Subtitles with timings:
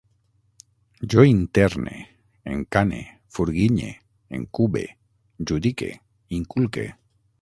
[1.13, 1.93] Jo interne,
[2.53, 3.01] encane,
[3.35, 3.91] furguinye,
[4.39, 4.83] encube,
[5.51, 5.91] judique,
[6.41, 6.89] inculque